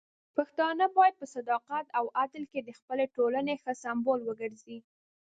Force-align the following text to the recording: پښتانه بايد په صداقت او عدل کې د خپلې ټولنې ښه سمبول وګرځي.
پښتانه 0.35 0.85
بايد 0.95 1.15
په 1.21 1.25
صداقت 1.35 1.85
او 1.97 2.05
عدل 2.21 2.43
کې 2.51 2.59
د 2.63 2.69
خپلې 2.79 3.05
ټولنې 3.15 3.53
ښه 3.61 3.73
سمبول 3.83 4.19
وګرځي. 4.23 4.77